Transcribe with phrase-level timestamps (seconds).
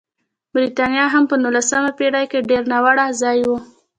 [0.53, 3.49] برېټانیا هم په نولسمه پېړۍ کې ډېر ناوړه ځای و.